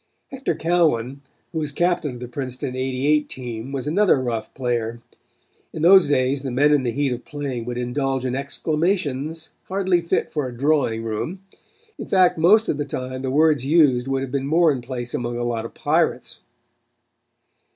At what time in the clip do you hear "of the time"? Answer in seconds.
12.67-13.21